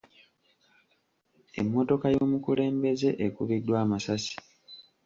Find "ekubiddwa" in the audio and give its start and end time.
3.25-3.75